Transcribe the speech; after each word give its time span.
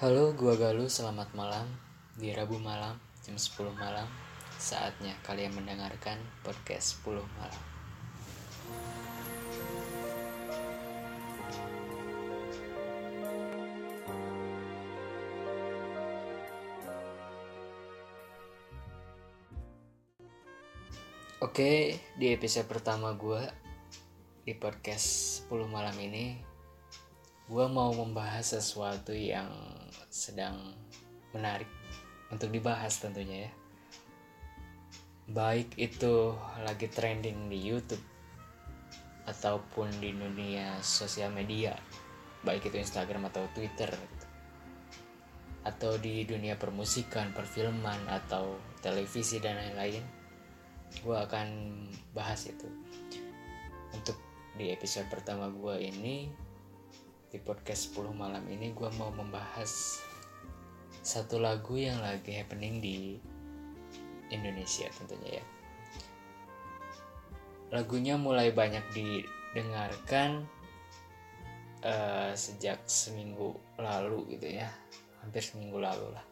Halo, 0.00 0.32
gua 0.32 0.56
Galuh. 0.56 0.88
Selamat 0.88 1.28
malam. 1.36 1.68
Di 2.16 2.32
Rabu 2.32 2.56
malam, 2.56 2.96
jam 3.20 3.36
10 3.36 3.68
malam, 3.76 4.08
saatnya 4.56 5.12
kalian 5.20 5.52
mendengarkan 5.52 6.16
podcast 6.40 7.04
10 7.04 7.20
malam. 7.36 7.60
Oke, 21.44 22.00
di 22.16 22.32
episode 22.32 22.64
pertama 22.64 23.12
gua 23.12 23.44
di 24.48 24.56
podcast 24.56 25.44
10 25.44 25.68
malam 25.68 25.92
ini 26.00 26.49
gue 27.50 27.66
mau 27.66 27.90
membahas 27.90 28.54
sesuatu 28.62 29.10
yang 29.10 29.50
sedang 30.06 30.54
menarik 31.34 31.66
untuk 32.30 32.46
dibahas 32.54 33.02
tentunya 33.02 33.50
ya 33.50 33.52
baik 35.34 35.74
itu 35.74 36.30
lagi 36.62 36.86
trending 36.86 37.50
di 37.50 37.58
YouTube 37.58 38.02
ataupun 39.26 39.90
di 39.98 40.14
dunia 40.14 40.78
sosial 40.78 41.34
media 41.34 41.74
baik 42.46 42.70
itu 42.70 42.78
Instagram 42.78 43.26
atau 43.34 43.42
Twitter 43.50 43.90
gitu. 43.90 44.26
atau 45.60 45.92
di 46.00 46.24
dunia 46.24 46.56
permusikan, 46.56 47.36
perfilman 47.36 48.06
atau 48.08 48.62
televisi 48.78 49.42
dan 49.42 49.58
lain-lain 49.58 50.06
gue 51.02 51.16
akan 51.18 51.46
bahas 52.14 52.46
itu 52.46 52.70
untuk 53.90 54.14
di 54.54 54.70
episode 54.70 55.10
pertama 55.10 55.50
gue 55.50 55.90
ini 55.90 56.30
di 57.30 57.38
podcast 57.38 57.94
10 57.94 58.10
malam 58.10 58.42
ini 58.50 58.74
gue 58.74 58.90
mau 58.98 59.14
membahas 59.14 60.02
satu 60.98 61.38
lagu 61.38 61.78
yang 61.78 62.02
lagi 62.02 62.34
happening 62.34 62.82
di 62.82 62.98
Indonesia 64.34 64.90
tentunya 64.90 65.38
ya. 65.38 65.44
Lagunya 67.70 68.18
mulai 68.18 68.50
banyak 68.50 68.82
didengarkan 68.90 70.42
uh, 71.86 72.34
sejak 72.34 72.82
seminggu 72.90 73.54
lalu 73.78 74.34
gitu 74.34 74.50
ya. 74.50 74.66
Hampir 75.22 75.46
seminggu 75.46 75.78
lalu 75.78 76.10
lah. 76.10 76.24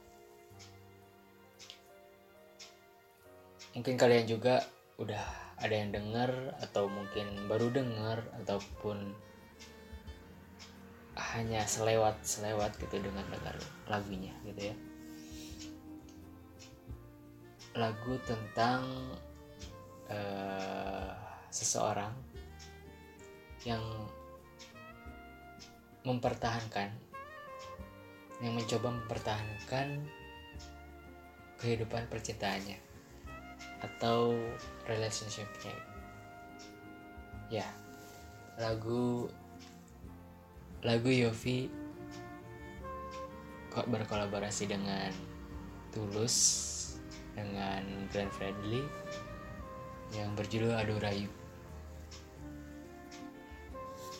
Mungkin 3.78 3.94
kalian 3.94 4.27
juga 4.27 4.67
udah 4.98 5.55
ada 5.62 5.75
yang 5.78 5.94
dengar 5.94 6.59
atau 6.59 6.91
mungkin 6.91 7.47
baru 7.47 7.70
dengar 7.70 8.27
ataupun 8.42 9.28
hanya 11.19 11.66
selewat 11.66 12.22
selewat 12.22 12.78
gitu 12.78 13.02
dengan 13.02 13.27
dengar 13.27 13.58
lagunya 13.91 14.30
gitu 14.47 14.70
ya. 14.70 14.77
Lagu 17.75 18.14
tentang 18.22 18.86
uh, 20.06 21.12
seseorang 21.50 22.14
yang 23.66 23.83
mempertahankan 26.06 26.88
yang 28.38 28.55
mencoba 28.55 28.94
mempertahankan 28.94 30.06
kehidupan 31.58 32.06
percintaannya 32.06 32.78
atau 33.82 34.38
relationshipnya. 34.86 35.75
Ya 37.50 37.66
lagu 38.58 39.27
lagu 40.87 41.11
Yofi 41.11 41.67
kok 43.75 43.91
berkolaborasi 43.91 44.71
dengan 44.71 45.11
Tulus 45.91 46.37
dengan 47.34 47.83
Glenn 48.11 48.31
Fredly 48.31 48.83
yang 50.15 50.33
berjudul 50.39 50.75
Aduh 50.75 50.99
Rayu. 51.03 51.31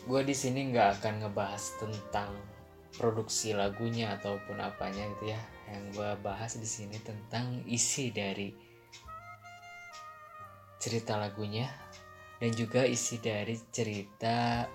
Gue 0.07 0.21
di 0.25 0.33
sini 0.33 0.71
nggak 0.71 0.99
akan 0.99 1.13
ngebahas 1.27 1.63
tentang 1.77 2.31
produksi 2.95 3.53
lagunya 3.53 4.17
ataupun 4.17 4.57
apanya 4.59 5.05
gitu 5.17 5.31
ya. 5.31 5.41
Yang 5.69 5.83
gue 5.95 6.11
bahas 6.25 6.51
di 6.57 6.65
sini 6.65 6.97
tentang 6.99 7.61
isi 7.69 8.09
dari 8.09 8.49
cerita 10.79 11.19
lagunya 11.19 11.67
dan 12.39 12.55
juga 12.55 12.87
isi 12.87 13.19
dari 13.19 13.59
cerita 13.69 14.65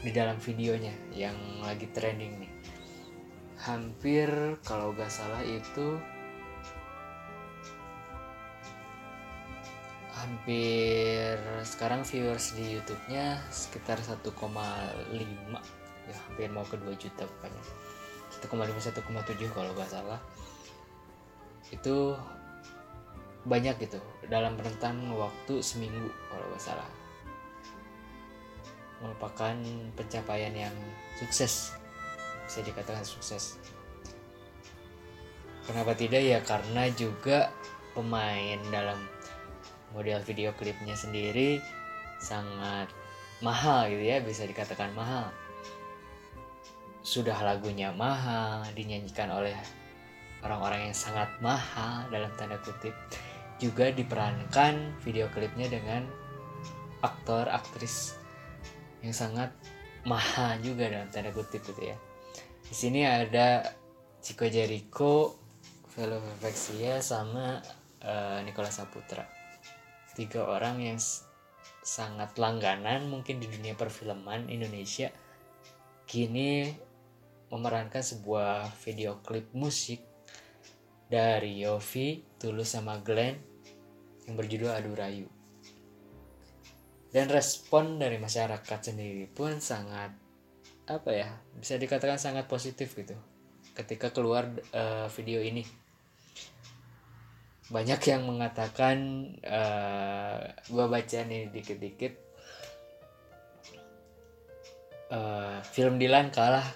di 0.00 0.10
dalam 0.16 0.40
videonya 0.40 0.92
yang 1.12 1.36
lagi 1.60 1.84
trending 1.92 2.40
nih. 2.40 2.52
Hampir 3.60 4.28
kalau 4.64 4.96
gak 4.96 5.12
salah 5.12 5.44
itu 5.44 6.00
hampir 10.16 11.36
sekarang 11.64 12.04
viewers 12.04 12.52
di 12.56 12.76
YouTube-nya 12.76 13.40
sekitar 13.52 14.00
1,5 14.00 14.24
ya 16.08 16.16
hampir 16.28 16.48
mau 16.48 16.64
ke 16.64 16.80
2 16.80 16.96
juta 16.96 17.28
pokoknya. 17.28 17.62
1,5 18.40 19.04
1,7 19.04 19.56
kalau 19.56 19.70
gak 19.76 19.92
salah. 19.92 20.20
Itu 21.68 22.16
banyak 23.44 23.76
gitu. 23.84 24.00
Dalam 24.32 24.56
rentan 24.56 25.12
waktu 25.12 25.60
seminggu 25.60 26.08
kalau 26.32 26.44
nggak 26.52 26.60
salah 26.60 26.99
merupakan 29.00 29.56
pencapaian 29.96 30.52
yang 30.52 30.76
sukses. 31.16 31.72
Bisa 32.44 32.60
dikatakan 32.60 33.04
sukses. 33.04 33.56
Kenapa 35.64 35.96
tidak? 35.96 36.20
Ya 36.20 36.40
karena 36.44 36.88
juga 36.92 37.52
pemain 37.96 38.60
dalam 38.70 38.98
model 39.90 40.22
video 40.22 40.54
klipnya 40.54 40.94
sendiri 40.94 41.58
sangat 42.22 42.86
mahal 43.40 43.88
gitu 43.88 44.04
ya 44.04 44.20
bisa 44.20 44.44
dikatakan 44.44 44.92
mahal. 44.92 45.32
Sudah 47.00 47.36
lagunya 47.40 47.90
mahal 47.96 48.68
dinyanyikan 48.76 49.32
oleh 49.32 49.56
orang-orang 50.44 50.92
yang 50.92 50.96
sangat 50.96 51.32
mahal 51.40 52.04
dalam 52.12 52.28
tanda 52.36 52.60
kutip. 52.60 52.92
Juga 53.60 53.92
diperankan 53.92 55.00
video 55.04 55.28
klipnya 55.32 55.68
dengan 55.68 56.04
aktor 57.00 57.48
aktris 57.48 58.19
yang 59.00 59.14
sangat 59.16 59.52
mahal 60.04 60.56
juga 60.64 60.88
dalam 60.88 61.08
tanda 61.12 61.32
kutip 61.32 61.60
gitu 61.64 61.80
ya. 61.80 61.96
Di 62.64 62.74
sini 62.76 63.04
ada 63.04 63.66
Chico 64.20 64.46
Jericho, 64.46 65.36
Velo 65.96 66.20
Vexia 66.38 67.00
sama 67.02 67.60
uh, 68.04 68.38
Nicolas 68.44 68.78
Saputra. 68.78 69.26
Tiga 70.14 70.44
orang 70.44 70.80
yang 70.80 70.98
sangat 71.80 72.36
langganan 72.36 73.08
mungkin 73.08 73.40
di 73.40 73.48
dunia 73.48 73.72
perfilman 73.72 74.52
Indonesia 74.52 75.08
kini 76.04 76.68
memerankan 77.50 78.04
sebuah 78.04 78.70
video 78.84 79.18
klip 79.24 79.50
musik 79.56 80.04
dari 81.10 81.66
Yofi, 81.66 82.22
Tulus 82.38 82.78
sama 82.78 83.02
Glenn 83.02 83.34
yang 84.28 84.38
berjudul 84.38 84.70
Adu 84.70 84.94
Rayu. 84.94 85.39
Dan 87.10 87.26
respon 87.26 87.98
dari 87.98 88.22
masyarakat 88.22 88.78
sendiri 88.78 89.26
pun 89.26 89.58
sangat 89.58 90.14
apa 90.90 91.10
ya 91.14 91.30
bisa 91.58 91.74
dikatakan 91.78 92.18
sangat 92.18 92.46
positif 92.46 92.94
gitu. 92.94 93.18
Ketika 93.74 94.14
keluar 94.14 94.46
uh, 94.74 95.10
video 95.10 95.42
ini. 95.42 95.66
Banyak 97.70 98.02
yang 98.02 98.26
mengatakan 98.26 99.30
uh, 99.46 100.42
gua 100.70 100.86
baca 100.90 101.18
nih 101.22 101.50
dikit-dikit. 101.54 102.14
Uh, 105.10 105.58
film 105.74 105.98
Dilan 105.98 106.30
kalah 106.30 106.66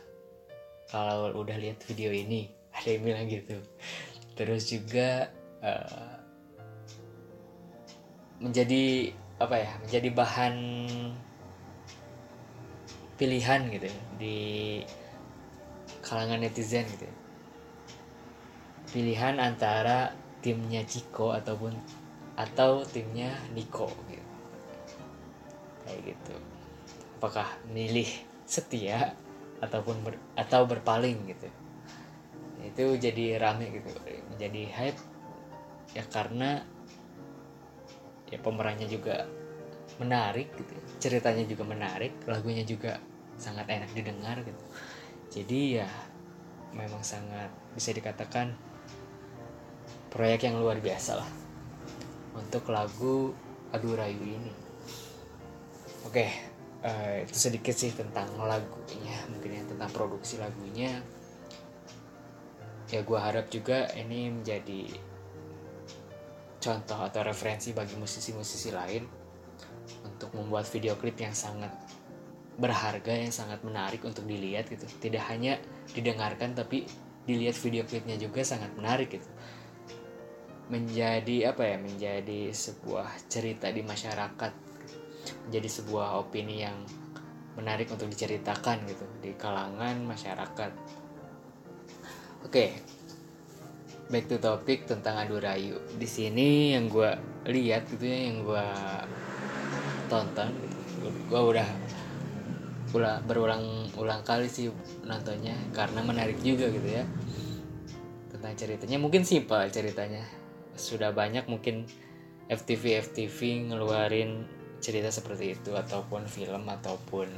kalau 0.90 1.34
udah 1.34 1.58
lihat 1.58 1.82
video 1.86 2.10
ini. 2.10 2.50
Ada 2.74 2.88
yang 2.94 3.02
bilang 3.06 3.26
gitu. 3.30 3.58
Terus 4.34 4.66
juga 4.70 5.30
uh, 5.62 6.14
menjadi 8.42 9.14
apa 9.38 9.56
ya 9.58 9.70
menjadi 9.82 10.08
bahan 10.14 10.54
pilihan 13.18 13.60
gitu 13.70 13.86
ya, 13.86 14.00
di 14.18 14.38
kalangan 16.02 16.42
netizen 16.42 16.86
gitu 16.86 17.06
ya. 17.06 17.16
pilihan 18.94 19.42
antara 19.42 20.14
timnya 20.38 20.86
Ciko 20.86 21.34
ataupun 21.34 21.74
atau 22.38 22.86
timnya 22.86 23.34
Niko 23.54 23.90
gitu. 24.10 24.26
Kayak 25.82 26.00
gitu. 26.14 26.34
Apakah 27.18 27.48
milih 27.70 28.06
setia 28.46 29.18
ataupun 29.58 29.96
ber, 30.04 30.14
atau 30.38 30.66
berpaling 30.66 31.26
gitu. 31.26 31.48
Itu 32.62 32.84
jadi 32.98 33.38
rame 33.38 33.70
gitu 33.70 33.90
menjadi 34.34 34.62
hype 34.74 35.00
ya 35.94 36.04
karena 36.10 36.66
ya 38.34 38.38
pemerannya 38.42 38.90
juga 38.90 39.30
menarik 40.02 40.50
gitu 40.58 40.74
ceritanya 40.98 41.46
juga 41.46 41.62
menarik 41.62 42.18
lagunya 42.26 42.66
juga 42.66 42.98
sangat 43.38 43.66
enak 43.66 43.90
didengar 43.94 44.40
gitu. 44.42 44.62
Jadi 45.34 45.82
ya 45.82 45.88
memang 46.74 47.02
sangat 47.02 47.50
bisa 47.74 47.90
dikatakan 47.90 48.54
proyek 50.10 50.46
yang 50.46 50.62
luar 50.62 50.78
biasa 50.78 51.18
lah 51.18 51.30
untuk 52.38 52.70
lagu 52.70 53.34
Adu 53.74 53.98
Rayu 53.98 54.22
ini. 54.22 54.52
Oke 56.06 56.30
uh, 56.86 57.16
itu 57.26 57.34
sedikit 57.34 57.74
sih 57.74 57.90
tentang 57.90 58.30
lagunya 58.38 59.18
mungkin 59.30 59.50
ya 59.58 59.62
tentang 59.66 59.90
produksi 59.90 60.38
lagunya. 60.38 61.02
Ya 62.92 63.02
gue 63.02 63.18
harap 63.18 63.50
juga 63.50 63.90
ini 63.98 64.30
menjadi 64.30 64.86
contoh 66.64 66.96
atau 66.96 67.20
referensi 67.20 67.76
bagi 67.76 67.92
musisi-musisi 68.00 68.72
lain 68.72 69.04
untuk 70.08 70.32
membuat 70.32 70.64
video 70.72 70.96
klip 70.96 71.20
yang 71.20 71.36
sangat 71.36 71.68
berharga 72.56 73.12
yang 73.12 73.34
sangat 73.34 73.60
menarik 73.60 74.00
untuk 74.00 74.24
dilihat 74.24 74.72
gitu. 74.72 74.88
Tidak 74.88 75.20
hanya 75.28 75.60
didengarkan 75.92 76.56
tapi 76.56 76.88
dilihat 77.28 77.60
video 77.60 77.84
klipnya 77.84 78.16
juga 78.16 78.40
sangat 78.40 78.72
menarik 78.72 79.12
gitu. 79.12 79.28
Menjadi 80.72 81.52
apa 81.52 81.62
ya 81.68 81.76
menjadi 81.76 82.48
sebuah 82.48 83.28
cerita 83.28 83.68
di 83.68 83.84
masyarakat 83.84 84.52
menjadi 85.48 85.68
sebuah 85.68 86.20
opini 86.20 86.64
yang 86.64 86.76
menarik 87.60 87.92
untuk 87.92 88.08
diceritakan 88.08 88.88
gitu 88.88 89.04
di 89.20 89.36
kalangan 89.36 90.00
masyarakat. 90.08 90.72
Oke 92.48 92.93
back 94.08 94.28
to 94.28 94.36
topic 94.36 94.84
tentang 94.84 95.16
adu 95.16 95.40
rayu. 95.40 95.80
Di 95.96 96.08
sini 96.08 96.76
yang 96.76 96.92
gue 96.92 97.08
lihat 97.48 97.88
gitu 97.88 98.04
ya 98.04 98.18
yang 98.32 98.44
gue 98.44 98.66
tonton 100.08 100.52
gue 101.04 101.40
udah 101.40 101.68
ulah 102.94 103.18
berulang 103.26 103.90
ulang 103.98 104.22
kali 104.22 104.46
sih 104.46 104.70
nontonnya 105.02 105.58
karena 105.74 105.98
menarik 106.06 106.38
juga 106.40 106.70
gitu 106.70 106.88
ya 106.88 107.04
tentang 108.30 108.54
ceritanya. 108.54 108.96
Mungkin 109.00 109.26
simpel 109.26 109.66
ceritanya. 109.72 110.24
Sudah 110.74 111.14
banyak 111.14 111.46
mungkin 111.46 111.86
FTV 112.50 113.02
FTV 113.08 113.72
ngeluarin 113.72 114.44
cerita 114.84 115.08
seperti 115.08 115.56
itu 115.56 115.72
ataupun 115.72 116.28
film 116.28 116.68
ataupun 116.68 117.28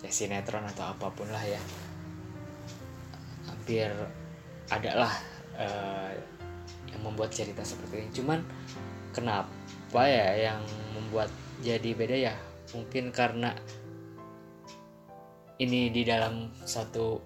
ya 0.00 0.10
sinetron 0.10 0.64
atau 0.64 0.90
apa 0.96 1.12
pun 1.12 1.28
lah 1.28 1.44
ya. 1.44 1.60
Hampir 3.46 3.92
ada 4.72 4.92
lah 4.96 5.33
uh, 5.58 6.12
yang 6.90 7.02
membuat 7.02 7.34
cerita 7.34 7.62
seperti 7.66 8.06
ini. 8.06 8.10
Cuman 8.14 8.40
kenapa 9.10 10.02
ya 10.06 10.50
yang 10.50 10.60
membuat 10.94 11.30
jadi 11.62 11.90
beda 11.94 12.16
ya? 12.16 12.34
Mungkin 12.74 13.14
karena 13.14 13.54
ini 15.62 15.90
di 15.90 16.02
dalam 16.02 16.50
satu 16.66 17.22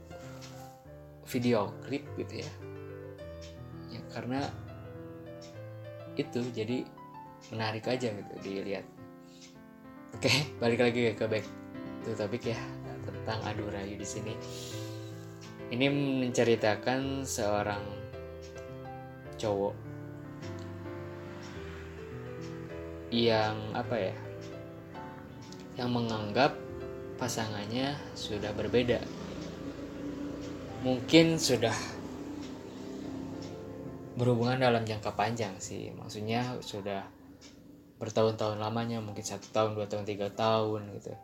video 1.29 1.73
klip 1.85 2.05
gitu 2.17 2.45
ya. 2.45 2.51
Ya 3.89 4.01
karena 4.13 4.41
itu 6.19 6.43
jadi 6.53 6.85
menarik 7.55 7.89
aja 7.89 8.13
gitu 8.13 8.35
dilihat. 8.45 8.85
Oke 10.17 10.33
balik 10.61 10.81
lagi 10.83 11.13
ke 11.15 11.25
back 11.29 11.45
to 12.05 12.13
topik 12.17 12.53
ya 12.53 12.59
tentang 13.05 13.41
adu 13.45 13.69
rayu 13.69 13.97
di 13.97 14.07
sini. 14.09 14.35
Ini 15.69 15.93
menceritakan 15.93 17.29
seorang 17.29 18.08
cowok 19.39 19.75
yang 23.09 23.57
apa 23.73 23.97
ya 23.97 24.17
yang 25.81 25.95
menganggap 25.95 26.59
pasangannya 27.17 27.95
sudah 28.19 28.51
berbeda. 28.53 28.99
Mungkin 30.83 31.39
sudah 31.39 31.75
berhubungan 34.19 34.59
dalam 34.59 34.83
jangka 34.83 35.15
panjang 35.15 35.55
sih. 35.63 35.95
Maksudnya 35.95 36.59
sudah 36.63 37.07
bertahun-tahun 37.99 38.59
lamanya 38.63 39.03
mungkin 39.03 39.23
satu 39.23 39.51
tahun 39.51 39.75
dua 39.79 39.87
tahun 39.87 40.07
tiga 40.07 40.31
tahun 40.35 40.95
gitu. 40.99 41.15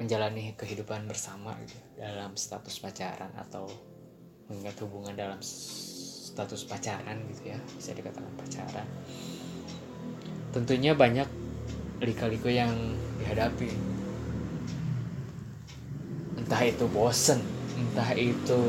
Menjalani 0.00 0.56
kehidupan 0.56 1.04
bersama 1.08 1.56
gitu 1.64 1.76
dalam 1.96 2.36
status 2.36 2.80
pacaran 2.80 3.32
atau 3.36 3.68
mengingat 4.50 4.76
hubungan 4.84 5.14
dalam 5.16 5.40
status 5.40 6.66
pacaran 6.66 7.20
gitu 7.32 7.54
ya 7.54 7.58
bisa 7.76 7.94
dikatakan 7.94 8.32
pacaran. 8.36 8.86
Tentunya 10.54 10.94
banyak 10.94 11.26
lika-liku 12.02 12.50
yang 12.50 12.74
dihadapi. 13.22 13.70
Entah 16.38 16.62
itu 16.66 16.84
bosen 16.90 17.40
entah 17.74 18.10
itu 18.14 18.62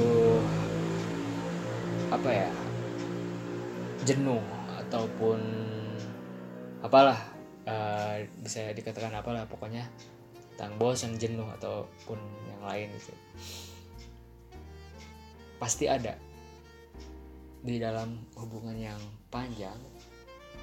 apa 2.09 2.29
ya 2.29 2.49
jenuh 4.05 4.41
ataupun 4.85 5.39
apalah 6.85 7.17
uh, 7.65 8.21
bisa 8.41 8.69
dikatakan 8.73 9.13
apalah 9.17 9.45
pokoknya 9.49 9.85
tentang 10.53 10.77
bosan 10.77 11.17
jenuh 11.17 11.45
ataupun 11.57 12.17
yang 12.49 12.61
lain 12.61 12.87
gitu 12.97 13.13
pasti 15.65 15.89
ada. 15.89 16.13
Di 17.65 17.81
dalam 17.81 18.21
hubungan 18.37 18.77
yang 18.77 19.01
panjang 19.33 19.73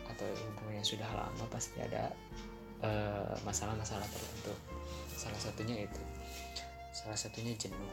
atau 0.06 0.30
hubungan 0.54 0.78
yang 0.78 0.86
sudah 0.86 1.10
lama 1.10 1.42
pasti 1.50 1.82
ada 1.82 2.06
eh, 2.78 3.34
masalah-masalah 3.42 4.06
uh, 4.06 4.12
tertentu. 4.14 4.54
Salah 5.18 5.42
satunya 5.42 5.82
itu. 5.82 5.98
Salah 6.94 7.18
satunya 7.18 7.50
jenuh. 7.58 7.90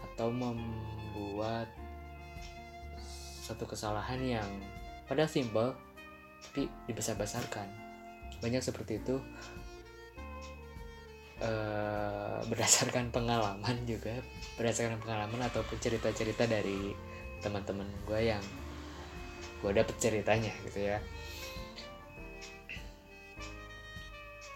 Atau 0.00 0.32
membuat 0.32 1.68
satu 3.44 3.68
kesalahan 3.68 4.24
yang 4.24 4.48
pada 5.04 5.28
simpel 5.28 5.76
tapi 6.48 6.72
dibesar-besarkan. 6.88 7.68
Banyak 8.40 8.64
seperti 8.64 8.96
itu 9.04 9.20
uh, 11.42 12.40
berdasarkan 12.46 13.10
pengalaman 13.14 13.76
juga 13.86 14.18
berdasarkan 14.58 14.98
pengalaman 15.02 15.46
ataupun 15.46 15.78
cerita-cerita 15.78 16.46
dari 16.50 16.94
teman-teman 17.38 17.86
gue 18.06 18.20
yang 18.34 18.42
gue 19.62 19.70
dapet 19.74 19.94
ceritanya 19.98 20.50
gitu 20.66 20.86
ya. 20.86 20.98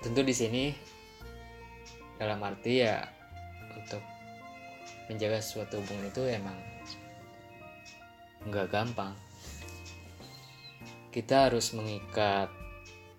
Tentu 0.03 0.21
di 0.27 0.35
sini 0.35 0.75
dalam 2.19 2.43
arti 2.43 2.83
ya 2.83 3.07
untuk 3.75 4.03
menjaga 5.07 5.39
suatu 5.43 5.79
hubungan 5.79 6.11
itu 6.11 6.23
emang 6.27 6.59
nggak 8.47 8.71
gampang. 8.71 9.15
Kita 11.15 11.51
harus 11.51 11.71
mengikat 11.77 12.51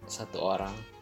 satu 0.08 0.44
orang 0.44 0.93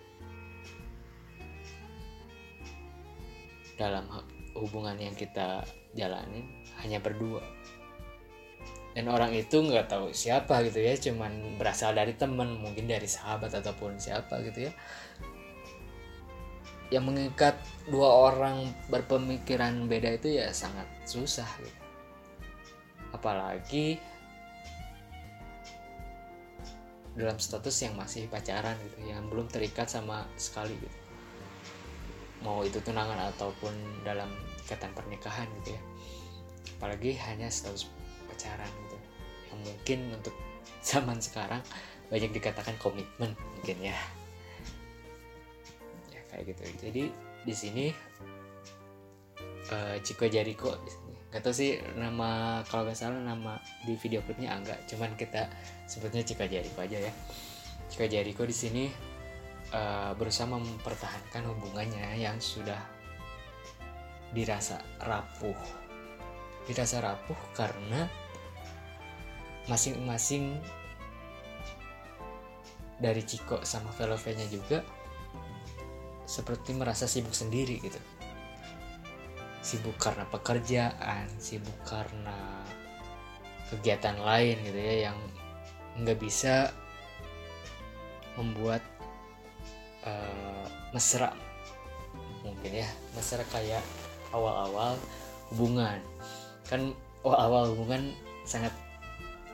dalam 3.82 4.06
hubungan 4.54 4.94
yang 5.02 5.18
kita 5.18 5.66
jalanin 5.98 6.46
hanya 6.86 7.02
berdua. 7.02 7.42
Dan 8.92 9.08
orang 9.08 9.32
itu 9.32 9.58
nggak 9.58 9.88
tahu 9.88 10.12
siapa 10.12 10.62
gitu 10.68 10.84
ya 10.84 10.94
cuman 11.00 11.56
berasal 11.56 11.96
dari 11.96 12.12
temen 12.14 12.60
mungkin 12.60 12.92
dari 12.92 13.08
sahabat 13.08 13.56
ataupun 13.58 13.98
siapa 13.98 14.44
gitu 14.46 14.70
ya. 14.70 14.72
Yang 16.92 17.04
mengikat 17.08 17.56
dua 17.88 18.30
orang 18.30 18.68
berpemikiran 18.92 19.88
beda 19.88 20.20
itu 20.20 20.38
ya 20.38 20.52
sangat 20.52 20.86
susah 21.08 21.48
gitu. 21.64 21.82
Apalagi 23.16 23.96
dalam 27.16 27.40
status 27.40 27.76
yang 27.84 27.96
masih 27.96 28.28
pacaran 28.28 28.76
gitu 28.88 29.08
yang 29.08 29.28
belum 29.28 29.48
terikat 29.52 29.88
sama 29.88 30.24
sekali 30.40 30.72
gitu 30.80 31.01
mau 32.42 32.66
itu 32.66 32.82
tunangan 32.82 33.32
ataupun 33.34 33.74
dalam 34.02 34.30
ikatan 34.66 34.92
pernikahan 34.98 35.48
gitu 35.62 35.78
ya. 35.78 35.82
Apalagi 36.78 37.18
hanya 37.30 37.48
status 37.50 37.90
pacaran 38.30 38.70
gitu. 38.88 38.98
Yang 39.54 39.60
mungkin 39.70 40.00
untuk 40.18 40.36
zaman 40.90 41.18
sekarang 41.22 41.62
banyak 42.10 42.34
dikatakan 42.34 42.76
komitmen 42.82 43.38
mungkin 43.58 43.78
ya. 43.80 43.98
Ya 46.10 46.22
kayak 46.34 46.54
gitu. 46.54 46.64
Jadi 46.90 47.04
di 47.42 47.54
sini 47.56 47.86
uh, 49.72 49.98
sini. 50.02 51.10
Gak 51.32 51.48
tau 51.48 51.56
sih 51.56 51.80
nama 51.96 52.60
kalau 52.68 52.84
nggak 52.84 52.98
salah 53.00 53.24
nama 53.24 53.56
di 53.88 53.96
video 53.96 54.20
klipnya 54.26 54.52
enggak. 54.52 54.84
Cuman 54.90 55.16
kita 55.16 55.48
sebutnya 55.88 56.26
Chico 56.28 56.44
Jericho 56.44 56.82
aja 56.82 57.00
ya. 57.00 57.14
Chico 57.88 58.04
Jericho 58.04 58.44
di 58.44 58.56
sini 58.56 59.11
uh, 59.72 60.12
berusaha 60.16 60.48
mempertahankan 60.48 61.44
hubungannya 61.52 62.20
yang 62.20 62.38
sudah 62.38 62.80
dirasa 64.32 64.80
rapuh. 65.04 65.58
Dirasa 66.68 67.04
rapuh 67.04 67.40
karena 67.58 68.08
masing-masing 69.68 70.60
dari 73.02 73.26
Ciko 73.26 73.66
sama 73.66 73.90
Velovenya 73.98 74.46
juga 74.48 74.86
seperti 76.30 76.72
merasa 76.78 77.10
sibuk 77.10 77.34
sendiri 77.34 77.82
gitu. 77.82 78.00
Sibuk 79.62 79.98
karena 79.98 80.26
pekerjaan 80.30 81.28
sibuk 81.38 81.76
karena 81.84 82.64
kegiatan 83.74 84.20
lain 84.20 84.58
gitu 84.68 84.80
ya 84.80 84.96
yang 85.12 85.18
nggak 86.02 86.20
bisa 86.20 86.72
membuat 88.40 88.84
uh, 90.06 90.66
mesra. 90.94 91.34
Mungkin 92.42 92.72
ya 92.74 92.90
mesra 93.14 93.44
kayak 93.50 93.84
awal-awal 94.34 94.98
hubungan. 95.54 96.00
Kan 96.66 96.96
awal-awal 97.22 97.76
hubungan 97.76 98.16
sangat 98.48 98.74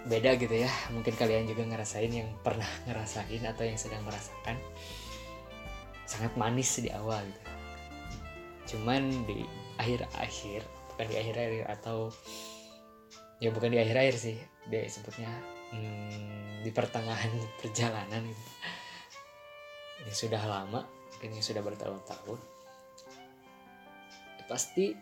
beda 0.07 0.39
gitu 0.39 0.63
ya. 0.63 0.71
Mungkin 0.93 1.13
kalian 1.15 1.47
juga 1.49 1.67
ngerasain 1.67 2.11
yang 2.11 2.29
pernah 2.43 2.67
ngerasain 2.87 3.43
atau 3.43 3.63
yang 3.67 3.79
sedang 3.79 4.03
merasakan. 4.07 4.55
Sangat 6.07 6.31
manis 6.39 6.79
di 6.79 6.87
awal 6.91 7.23
gitu. 7.27 7.41
Cuman 8.75 9.27
di 9.27 9.43
akhir-akhir 9.77 10.65
bukan 10.97 11.05
di 11.13 11.15
akhir-akhir 11.21 11.65
atau 11.77 12.09
ya 13.37 13.53
bukan 13.53 13.69
di 13.69 13.77
akhir-akhir 13.77 14.15
sih 14.17 14.37
dia 14.65 14.89
sebutnya 14.89 15.29
hmm, 15.69 16.65
di 16.65 16.73
pertengahan 16.73 17.29
perjalanan 17.61 18.25
gitu 18.25 18.43
ini 20.03 20.13
sudah 20.13 20.43
lama 20.45 20.85
ini 21.23 21.41
sudah 21.41 21.65
bertahun-tahun 21.65 22.57
pasti 24.47 24.95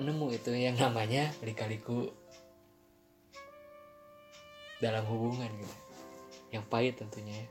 nemu 0.00 0.26
itu 0.32 0.50
yang 0.56 0.74
namanya 0.80 1.28
lika-liku 1.44 2.08
dalam 4.80 5.04
hubungan 5.04 5.52
gitu. 5.52 5.76
Yang 6.48 6.64
pahit 6.72 6.94
tentunya 6.96 7.44
ya. 7.44 7.48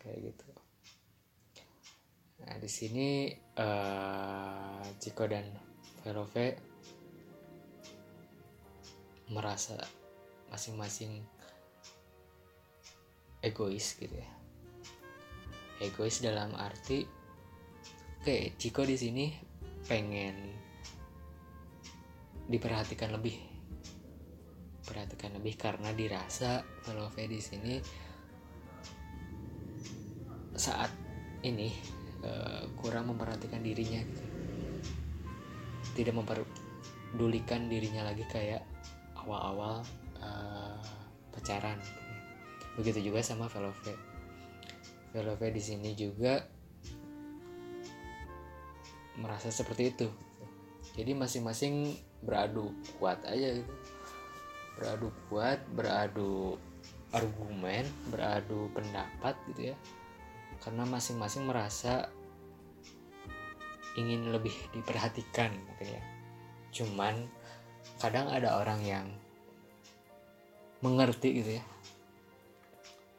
Kayak 0.00 0.18
gitu. 0.32 0.48
Nah 2.40 2.56
di 2.56 2.70
sini 2.70 3.28
uh, 3.60 4.80
dan 5.28 5.46
Verove 6.00 6.56
merasa 9.28 9.76
masing-masing 10.48 11.20
egois 13.44 13.94
gitu 14.00 14.16
ya 14.16 14.39
egois 15.80 16.20
dalam 16.20 16.52
arti 16.54 17.02
oke 18.20 18.54
Ciko 18.60 18.84
di 18.84 18.96
sini 19.00 19.26
pengen 19.88 20.36
diperhatikan 22.46 23.16
lebih 23.16 23.36
perhatikan 24.84 25.32
lebih 25.38 25.54
karena 25.56 25.94
dirasa 25.96 26.60
kalau 26.82 27.08
di 27.14 27.40
sini 27.40 27.78
saat 30.58 30.90
ini 31.46 31.72
uh, 32.26 32.66
kurang 32.76 33.08
memperhatikan 33.14 33.62
dirinya 33.62 34.02
gitu. 34.02 34.24
tidak 35.94 36.14
memperdulikan 36.20 37.70
dirinya 37.70 38.04
lagi 38.10 38.26
kayak 38.28 38.66
awal-awal 39.14 39.80
uh, 40.20 40.82
pacaran 41.30 41.78
begitu 42.74 43.08
juga 43.08 43.22
sama 43.22 43.46
Velove 43.46 44.09
Velove 45.10 45.50
di 45.50 45.62
sini 45.62 45.90
juga 45.98 46.38
merasa 49.18 49.50
seperti 49.50 49.82
itu. 49.90 50.08
Jadi 50.94 51.12
masing-masing 51.18 51.98
beradu 52.22 52.70
kuat 52.98 53.22
aja 53.26 53.58
gitu. 53.58 53.74
Beradu 54.78 55.08
kuat 55.28 55.58
beradu 55.74 56.56
argumen 57.10 57.82
beradu 58.08 58.70
pendapat 58.70 59.34
gitu 59.50 59.74
ya. 59.74 59.76
Karena 60.62 60.86
masing-masing 60.86 61.50
merasa 61.50 62.06
ingin 63.98 64.30
lebih 64.30 64.54
diperhatikan 64.70 65.50
gitu 65.74 65.84
ya. 65.90 66.02
Cuman 66.70 67.26
kadang 67.98 68.30
ada 68.30 68.62
orang 68.62 68.80
yang 68.86 69.06
mengerti 70.80 71.42
gitu 71.42 71.50
ya 71.60 71.64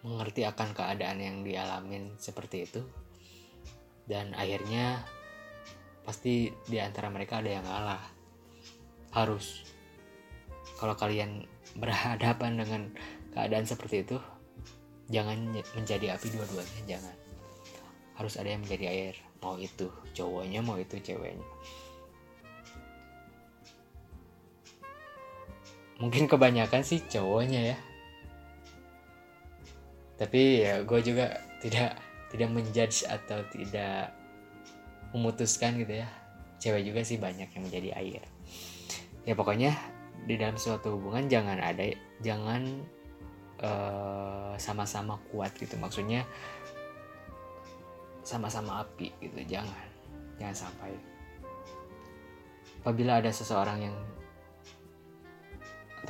mengerti 0.01 0.45
akan 0.45 0.73
keadaan 0.73 1.21
yang 1.21 1.37
dialamin 1.45 2.17
seperti 2.17 2.65
itu. 2.65 2.81
Dan 4.05 4.33
akhirnya 4.33 5.05
pasti 6.01 6.49
di 6.65 6.77
antara 6.81 7.13
mereka 7.13 7.39
ada 7.39 7.49
yang 7.49 7.65
ngalah. 7.65 8.03
Harus 9.13 9.65
kalau 10.81 10.97
kalian 10.97 11.45
berhadapan 11.81 12.57
dengan 12.57 12.81
keadaan 13.31 13.63
seperti 13.63 14.03
itu 14.03 14.17
jangan 15.11 15.37
menjadi 15.77 16.17
api 16.17 16.27
dua-duanya 16.33 16.81
jangan. 16.97 17.15
Harus 18.17 18.37
ada 18.37 18.49
yang 18.49 18.61
menjadi 18.65 18.85
air 18.89 19.15
mau 19.41 19.57
itu 19.57 19.89
cowoknya 20.13 20.61
mau 20.61 20.77
itu 20.77 20.97
ceweknya. 21.01 21.45
Mungkin 26.01 26.25
kebanyakan 26.25 26.81
sih 26.81 27.05
cowoknya 27.05 27.73
ya 27.73 27.77
tapi 30.21 30.61
ya 30.61 30.85
gue 30.85 30.99
juga 31.01 31.33
tidak 31.65 31.97
tidak 32.29 32.49
menjudge 32.53 33.09
atau 33.09 33.41
tidak 33.49 34.13
memutuskan 35.17 35.81
gitu 35.81 36.05
ya. 36.05 36.07
Cewek 36.61 36.93
juga 36.93 37.01
sih 37.01 37.17
banyak 37.17 37.49
yang 37.49 37.63
menjadi 37.65 37.89
air. 37.97 38.21
Ya 39.25 39.33
pokoknya 39.33 39.73
di 40.29 40.37
dalam 40.37 40.61
suatu 40.61 40.93
hubungan 40.93 41.25
jangan 41.25 41.57
ada 41.57 41.89
jangan 42.21 42.85
eh, 43.65 44.53
sama-sama 44.61 45.17
kuat 45.33 45.57
gitu. 45.57 45.73
Maksudnya 45.81 46.21
sama-sama 48.21 48.85
api 48.85 49.09
gitu. 49.25 49.41
Jangan 49.49 49.89
jangan 50.37 50.69
sampai. 50.69 50.93
Apabila 52.85 53.17
ada 53.17 53.33
seseorang 53.33 53.89
yang 53.89 53.97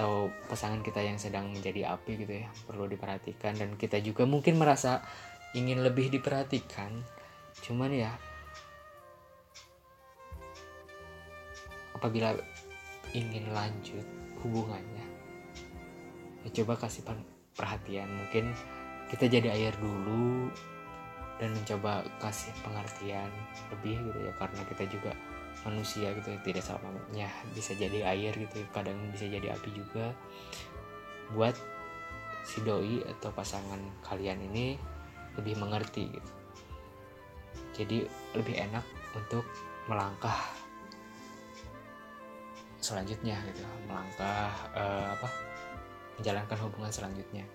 atau 0.01 0.33
pasangan 0.49 0.81
kita 0.81 0.97
yang 0.97 1.21
sedang 1.21 1.53
menjadi 1.53 1.93
api 1.93 2.25
gitu 2.25 2.41
ya 2.41 2.49
perlu 2.65 2.89
diperhatikan. 2.89 3.53
Dan 3.53 3.77
kita 3.77 4.01
juga 4.01 4.25
mungkin 4.25 4.57
merasa 4.57 5.05
ingin 5.53 5.85
lebih 5.85 6.09
diperhatikan. 6.09 7.05
Cuman 7.61 7.93
ya 7.93 8.09
apabila 11.93 12.33
ingin 13.13 13.45
lanjut 13.53 14.01
hubungannya 14.41 15.05
ya 16.41 16.49
coba 16.49 16.81
kasih 16.81 17.05
perhatian. 17.53 18.09
Mungkin 18.09 18.57
kita 19.13 19.29
jadi 19.29 19.53
air 19.53 19.77
dulu 19.77 20.49
dan 21.37 21.53
mencoba 21.53 22.09
kasih 22.17 22.49
pengertian 22.65 23.29
lebih 23.69 24.01
gitu 24.01 24.17
ya 24.17 24.33
karena 24.41 24.65
kita 24.65 24.83
juga 24.89 25.13
manusia 25.61 26.09
gitu 26.17 26.27
ya, 26.33 26.39
tidak 26.41 26.63
selamanya 26.65 27.29
bisa 27.53 27.77
jadi 27.77 28.07
air 28.09 28.33
gitu 28.33 28.65
ya, 28.65 28.67
kadang 28.73 28.97
bisa 29.13 29.29
jadi 29.29 29.53
api 29.53 29.69
juga. 29.71 30.15
Buat 31.31 31.55
si 32.41 32.59
doi 32.65 33.05
atau 33.05 33.29
pasangan 33.31 33.79
kalian 34.01 34.41
ini 34.51 34.75
lebih 35.37 35.61
mengerti 35.61 36.11
gitu. 36.11 36.31
Jadi 37.71 37.97
lebih 38.35 38.55
enak 38.57 38.83
untuk 39.15 39.45
melangkah 39.87 40.35
selanjutnya 42.81 43.37
gitu. 43.53 43.63
Melangkah 43.87 44.51
uh, 44.75 45.07
apa 45.15 45.29
menjalankan 46.19 46.57
hubungan 46.67 46.91
selanjutnya. 46.91 47.45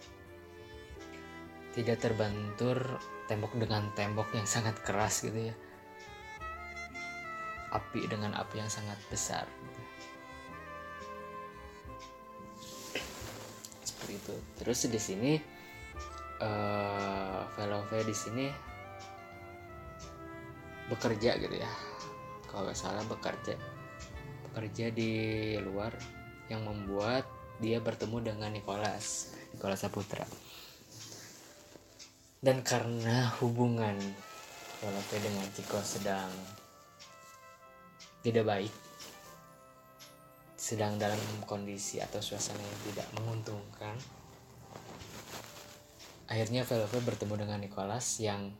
Tidak 1.76 1.99
terbentur 2.00 2.97
tembok 3.29 3.53
dengan 3.61 3.93
tembok 3.93 4.33
yang 4.33 4.49
sangat 4.49 4.81
keras 4.81 5.21
gitu 5.26 5.53
ya 5.53 5.55
api 7.76 8.09
dengan 8.09 8.33
api 8.33 8.64
yang 8.64 8.73
sangat 8.73 8.97
besar. 9.12 9.45
Seperti 13.85 14.12
itu. 14.16 14.35
Terus 14.56 14.78
di 14.88 15.00
sini 15.00 15.33
uh, 16.40 17.45
Velove 17.54 18.00
di 18.09 18.16
sini 18.16 18.47
bekerja 20.88 21.37
gitu 21.37 21.56
ya. 21.61 21.71
Kalau 22.49 22.64
nggak 22.66 22.78
salah 22.78 23.04
bekerja 23.04 23.76
bekerja 24.56 24.88
di 24.88 25.12
luar 25.61 25.92
yang 26.49 26.64
membuat 26.64 27.28
dia 27.61 27.76
bertemu 27.76 28.33
dengan 28.33 28.49
Nicholas 28.56 29.37
Nicholas 29.52 29.85
Saputra. 29.85 30.25
Dan 32.40 32.64
karena 32.64 33.37
hubungan 33.40 34.00
Velove 34.80 35.16
dengan 35.21 35.45
Chico 35.52 35.80
sedang 35.85 36.33
tidak 38.26 38.42
baik 38.42 38.75
sedang 40.59 40.99
dalam 40.99 41.21
kondisi 41.47 42.02
atau 42.02 42.18
suasana 42.18 42.59
yang 42.59 42.80
tidak 42.90 43.06
menguntungkan. 43.14 43.95
Akhirnya 46.26 46.66
Velve 46.66 47.06
bertemu 47.06 47.47
dengan 47.47 47.62
Nicholas 47.62 48.18
yang 48.18 48.50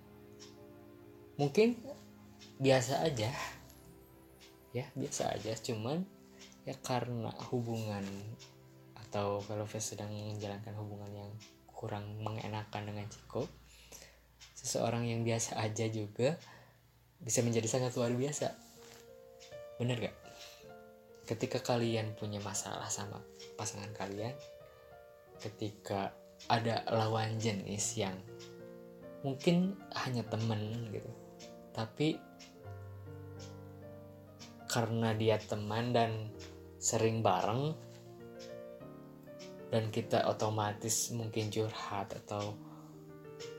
mungkin 1.35 1.75
biasa 2.62 3.02
aja. 3.02 3.35
Ya 4.70 4.87
biasa 4.94 5.35
aja. 5.35 5.50
Cuman 5.58 6.06
ya 6.62 6.78
karena 6.78 7.35
hubungan 7.50 8.06
atau 8.94 9.42
Velve 9.42 9.82
sedang 9.82 10.14
menjalankan 10.14 10.78
hubungan 10.78 11.11
yang 11.11 11.30
kurang 11.75 12.06
mengenakan 12.23 12.87
dengan 12.87 13.11
Ciko 13.11 13.50
seseorang 14.54 15.11
yang 15.11 15.26
biasa 15.26 15.58
aja 15.58 15.90
juga 15.90 16.38
bisa 17.20 17.42
menjadi 17.42 17.66
sangat 17.66 17.92
luar 17.99 18.14
biasa 18.14 18.65
bener 19.76 20.11
gak? 20.11 20.16
Ketika 21.26 21.59
kalian 21.61 22.14
punya 22.14 22.38
masalah 22.40 22.87
sama 22.87 23.18
pasangan 23.59 23.90
kalian 23.92 24.33
ketika 25.40 26.16
ada 26.49 26.85
lawan 26.88 27.37
jenis 27.37 27.99
yang 27.99 28.16
mungkin 29.25 29.75
hanya 30.06 30.23
temen 30.28 30.87
gitu 30.95 31.11
tapi 31.75 32.16
karena 34.71 35.16
dia 35.16 35.40
teman 35.40 35.90
dan 35.90 36.30
sering 36.76 37.25
bareng 37.25 37.75
dan 39.73 39.90
kita 39.90 40.25
otomatis 40.30 41.11
mungkin 41.11 41.50
curhat 41.50 42.14
atau 42.25 42.54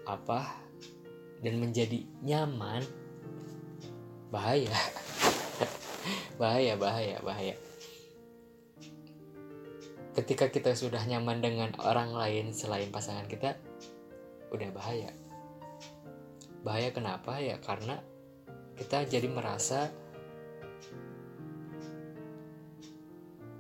apa 0.08 0.56
dan 1.44 1.60
menjadi 1.60 2.06
nyaman 2.24 2.82
bahaya 4.32 4.72
bahaya 6.38 6.78
bahaya 6.78 7.18
bahaya. 7.26 7.58
Ketika 10.14 10.50
kita 10.50 10.74
sudah 10.74 11.02
nyaman 11.06 11.42
dengan 11.42 11.70
orang 11.82 12.14
lain 12.14 12.54
selain 12.54 12.90
pasangan 12.90 13.30
kita 13.30 13.58
udah 14.50 14.70
bahaya. 14.74 15.14
Bahaya 16.66 16.90
kenapa? 16.90 17.38
Ya 17.38 17.62
karena 17.62 18.02
kita 18.78 19.06
jadi 19.06 19.30
merasa 19.30 19.90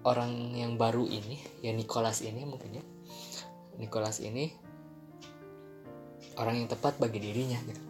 orang 0.05 0.55
yang 0.55 0.79
baru 0.79 1.03
ini 1.03 1.41
ya 1.61 1.73
Nicholas 1.73 2.21
ini 2.25 2.45
mungkin 2.45 2.81
ya. 2.81 2.85
Nicholas 3.77 4.17
ini 4.21 4.49
orang 6.37 6.65
yang 6.65 6.69
tepat 6.69 6.97
bagi 7.01 7.21
dirinya 7.21 7.57
gitu. 7.65 7.81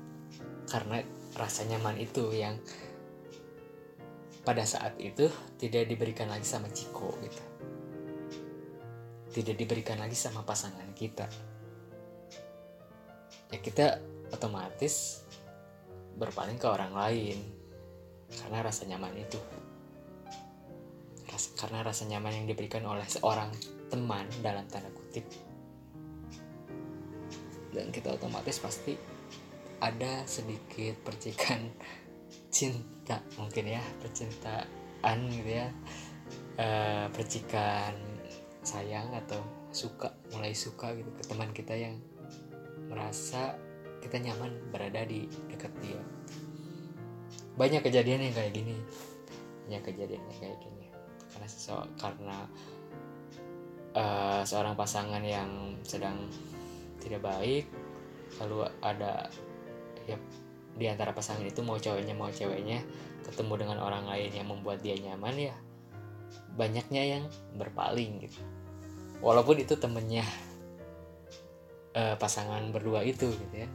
Karena 0.67 0.99
rasa 1.39 1.63
nyaman 1.67 1.99
itu 1.99 2.31
yang 2.35 2.59
pada 4.47 4.63
saat 4.63 4.95
itu 5.03 5.27
tidak 5.59 5.91
diberikan 5.91 6.31
lagi 6.31 6.47
sama 6.47 6.71
Ciko 6.71 7.11
gitu. 7.19 7.43
Tidak 9.35 9.59
diberikan 9.59 9.99
lagi 9.99 10.15
sama 10.15 10.47
pasangan 10.47 10.87
kita. 10.95 11.27
Ya 13.51 13.59
kita 13.59 13.99
otomatis 14.31 15.27
berpaling 16.15 16.55
ke 16.55 16.63
orang 16.63 16.95
lain 16.95 17.43
karena 18.39 18.63
rasa 18.63 18.87
nyaman 18.87 19.19
itu. 19.19 19.35
Karena 21.59 21.83
rasa 21.83 22.07
nyaman 22.07 22.39
yang 22.39 22.47
diberikan 22.47 22.87
oleh 22.87 23.03
seorang 23.03 23.51
teman 23.91 24.31
dalam 24.39 24.63
tanda 24.71 24.87
kutip. 24.95 25.27
Dan 27.75 27.91
kita 27.91 28.15
otomatis 28.15 28.63
pasti 28.63 28.95
ada 29.83 30.23
sedikit 30.23 31.03
percikan 31.03 31.67
cinta 32.57 33.21
mungkin 33.37 33.77
ya 33.77 33.83
percintaan 34.01 35.17
gitu 35.29 35.51
ya. 35.61 35.69
E, 36.57 36.67
percikan 37.13 37.93
sayang 38.65 39.13
atau 39.13 39.37
suka 39.69 40.09
mulai 40.33 40.57
suka 40.57 40.97
gitu 40.97 41.07
ke 41.13 41.23
teman 41.29 41.53
kita 41.53 41.77
yang 41.77 42.01
merasa 42.89 43.53
kita 44.01 44.17
nyaman 44.17 44.57
berada 44.73 45.05
di 45.05 45.29
dekat 45.53 45.69
dia. 45.85 46.01
Banyak 47.53 47.85
kejadian 47.85 48.25
yang 48.25 48.33
kayak 48.33 48.53
gini 48.57 48.77
banyak 49.67 49.83
kejadian 49.83 50.23
yang 50.23 50.39
kayak 50.39 50.59
gini. 50.63 50.87
Karena 51.27 51.47
sesuatu 51.51 51.91
karena 51.99 52.39
uh, 53.93 54.41
seorang 54.47 54.73
pasangan 54.79 55.19
yang 55.21 55.75
sedang 55.83 56.31
tidak 57.03 57.21
baik 57.21 57.67
lalu 58.39 58.67
ada 58.79 59.27
ya 60.07 60.15
di 60.77 60.85
antara 60.85 61.11
pasangan 61.11 61.41
itu 61.41 61.65
mau 61.65 61.81
cowoknya 61.81 62.13
mau 62.13 62.29
ceweknya 62.29 62.85
ketemu 63.25 63.65
dengan 63.65 63.77
orang 63.81 64.05
lain 64.05 64.31
yang 64.31 64.47
membuat 64.47 64.79
dia 64.85 64.93
nyaman 64.95 65.35
ya 65.51 65.55
banyaknya 66.57 67.03
yang 67.17 67.23
berpaling 67.57 68.25
gitu. 68.25 68.41
Walaupun 69.21 69.61
itu 69.61 69.77
temennya 69.77 70.25
uh, 71.97 72.17
pasangan 72.17 72.61
berdua 72.73 73.01
itu 73.05 73.29
gitu 73.29 73.55
ya. 73.65 73.69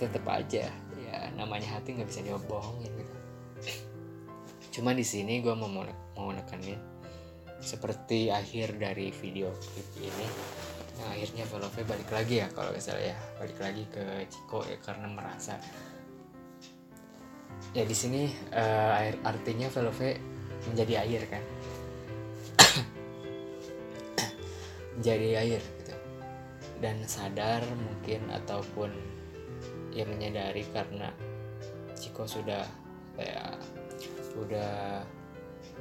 Tetap 0.00 0.24
aja 0.28 0.68
ya 0.98 1.18
namanya 1.36 1.80
hati 1.80 1.96
nggak 1.96 2.08
bisa 2.08 2.20
dibohongin 2.24 2.92
gitu. 2.92 3.14
Cuma 4.78 4.92
di 4.92 5.04
sini 5.04 5.40
gue 5.40 5.52
mau 5.56 5.68
mau 6.16 6.28
nekanin 6.32 6.78
seperti 7.58 8.30
akhir 8.30 8.78
dari 8.78 9.10
video 9.10 9.50
clip 9.50 9.88
ini 9.98 10.26
nah 10.98 11.14
akhirnya 11.14 11.46
Velove 11.46 11.82
balik 11.86 12.10
lagi 12.10 12.42
ya 12.42 12.48
kalau 12.50 12.74
misalnya 12.74 13.14
ya. 13.14 13.18
Balik 13.38 13.58
lagi 13.62 13.84
ke 13.88 14.04
Ciko 14.26 14.66
ya 14.66 14.76
karena 14.82 15.06
merasa 15.06 15.54
ya 17.76 17.84
di 17.84 17.96
sini 17.96 18.30
uh, 18.54 19.12
artinya 19.22 19.70
Velove 19.70 20.18
menjadi 20.72 21.06
air 21.06 21.22
kan? 21.30 21.42
Menjadi 24.98 25.28
air 25.38 25.62
gitu. 25.62 25.94
Dan 26.82 27.06
sadar 27.06 27.62
mungkin 27.78 28.26
ataupun 28.34 28.90
ya 29.94 30.02
menyadari 30.06 30.66
karena 30.74 31.10
Ciko 31.98 32.26
sudah 32.26 32.66
kayak 33.18 33.58
udah 34.38 35.02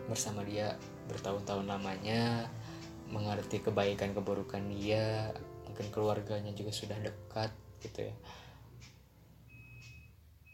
bersama 0.10 0.42
dia 0.42 0.74
bertahun-tahun 1.06 1.70
lamanya 1.70 2.50
mengerti 3.12 3.64
kebaikan 3.64 4.12
keburukan 4.12 4.64
dia 4.72 5.32
mungkin 5.64 5.88
keluarganya 5.92 6.52
juga 6.56 6.72
sudah 6.72 6.98
dekat 7.00 7.52
gitu 7.84 8.08
ya. 8.12 8.16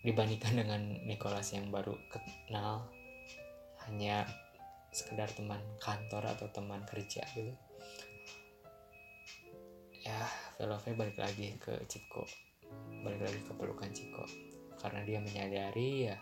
Dibandingkan 0.04 0.54
dengan 0.60 0.82
Nicholas 1.08 1.56
yang 1.56 1.72
baru 1.72 1.96
kenal 2.12 2.86
hanya 3.88 4.28
sekedar 4.94 5.32
teman 5.32 5.60
kantor 5.80 6.28
atau 6.38 6.48
teman 6.52 6.84
kerja 6.86 7.24
gitu. 7.34 7.56
Ya 10.04 10.28
Velove 10.60 10.94
balik 10.94 11.18
lagi 11.18 11.56
ke 11.58 11.74
Ciko 11.88 12.28
balik 13.04 13.20
lagi 13.20 13.40
ke 13.44 13.52
pelukan 13.56 13.92
Ciko 13.92 14.24
karena 14.80 15.04
dia 15.04 15.20
menyadari 15.20 16.12
ya 16.12 16.18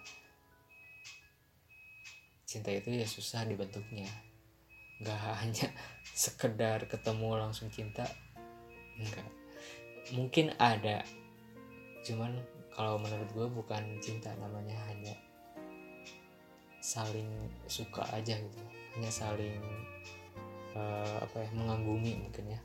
cinta 2.45 2.73
itu 2.73 2.91
ya 2.91 3.07
susah 3.07 3.45
dibentuknya 3.47 4.09
nggak 5.01 5.19
hanya 5.41 5.67
sekedar 6.05 6.85
ketemu 6.85 7.41
langsung 7.41 7.67
cinta. 7.73 8.05
Enggak 8.97 9.41
mungkin 10.09 10.51
ada. 10.59 11.05
Cuman 12.03 12.35
kalau 12.73 12.97
menurut 12.97 13.29
gue 13.31 13.47
bukan 13.47 13.83
cinta 14.03 14.33
namanya 14.41 14.75
hanya 14.91 15.15
saling 16.81 17.29
suka 17.69 18.01
aja 18.11 18.35
gitu. 18.35 18.61
Hanya 18.97 19.11
saling 19.13 19.61
uh, 20.75 21.17
apa 21.23 21.45
ya 21.45 21.49
mengagumi 21.53 22.17
mungkin 22.17 22.57
ya. 22.57 22.59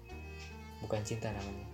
Bukan 0.82 1.00
cinta 1.04 1.30
namanya. 1.30 1.68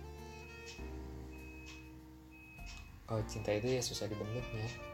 Kalau 3.03 3.23
cinta 3.27 3.51
itu 3.51 3.67
ya 3.67 3.81
susah 3.83 4.07
dibentuknya 4.07 4.92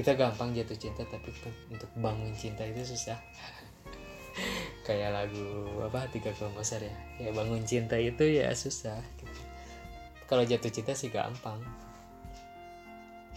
kita 0.00 0.16
gampang 0.16 0.56
jatuh 0.56 0.80
cinta 0.80 1.04
tapi 1.04 1.28
untuk 1.68 1.92
bangun 2.00 2.32
cinta 2.32 2.64
itu 2.64 2.80
susah. 2.88 3.20
Kayak 4.88 5.12
lagu 5.12 5.76
apa 5.84 6.08
tiga 6.08 6.32
komposer 6.32 6.88
ya? 6.88 6.96
Ya 7.20 7.30
bangun 7.36 7.60
cinta 7.68 8.00
itu 8.00 8.24
ya 8.24 8.48
susah 8.56 8.96
gitu. 9.20 9.40
kalau 10.24 10.40
jatuh 10.40 10.72
cinta 10.72 10.96
sih 10.96 11.12
gampang. 11.12 11.60